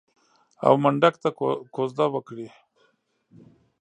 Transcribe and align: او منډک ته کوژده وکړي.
او 0.65 0.73
منډک 0.83 1.15
ته 1.23 1.29
کوژده 1.75 2.05
وکړي. 2.11 2.47